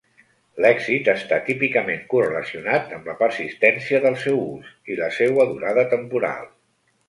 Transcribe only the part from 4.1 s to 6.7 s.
seu ús i la seua durada temporal.